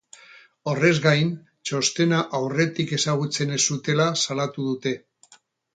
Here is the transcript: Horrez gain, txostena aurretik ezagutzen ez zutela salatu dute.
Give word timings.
Horrez 0.71 0.93
gain, 1.03 1.29
txostena 1.69 2.23
aurretik 2.41 2.97
ezagutzen 2.99 3.55
ez 3.59 3.61
zutela 3.73 4.13
salatu 4.27 4.69
dute. 4.73 5.01